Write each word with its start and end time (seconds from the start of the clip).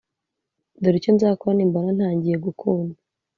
Dore 0.81 0.97
icyo 0.99 1.11
nzakora 1.15 1.53
nimbona 1.55 1.89
ntangiye 1.97 2.35
gukunda 2.45 2.97